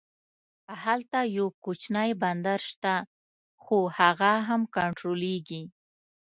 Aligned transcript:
هلته 0.83 1.19
یو 1.37 1.47
کوچنی 1.63 2.09
بندر 2.21 2.59
شته 2.69 2.93
خو 3.63 3.77
هغه 3.99 4.33
هم 4.47 4.61
کنټرولېږي. 4.75 5.63